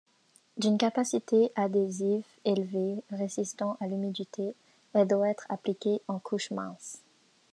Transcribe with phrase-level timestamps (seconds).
[0.57, 4.55] D'une capacité adhésive élevée, résistant à l'humidité,
[4.93, 7.03] elle doit être appliquée en couche mince.